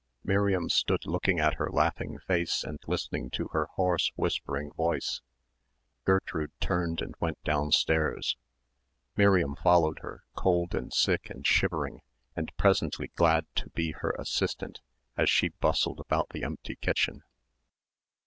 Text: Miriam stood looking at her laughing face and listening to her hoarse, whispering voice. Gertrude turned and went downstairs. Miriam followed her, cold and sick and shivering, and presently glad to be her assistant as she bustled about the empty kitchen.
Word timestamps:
Miriam 0.23 0.67
stood 0.67 1.05
looking 1.05 1.39
at 1.39 1.53
her 1.59 1.69
laughing 1.69 2.17
face 2.25 2.63
and 2.63 2.79
listening 2.87 3.29
to 3.29 3.49
her 3.49 3.67
hoarse, 3.75 4.11
whispering 4.15 4.71
voice. 4.73 5.21
Gertrude 6.05 6.51
turned 6.59 7.03
and 7.03 7.13
went 7.19 7.37
downstairs. 7.43 8.35
Miriam 9.15 9.55
followed 9.55 9.99
her, 9.99 10.23
cold 10.33 10.73
and 10.73 10.91
sick 10.91 11.29
and 11.29 11.45
shivering, 11.45 12.01
and 12.35 12.51
presently 12.57 13.11
glad 13.13 13.45
to 13.53 13.69
be 13.75 13.91
her 13.91 14.15
assistant 14.17 14.81
as 15.17 15.29
she 15.29 15.49
bustled 15.49 15.99
about 15.99 16.29
the 16.29 16.43
empty 16.43 16.75
kitchen. 16.77 17.21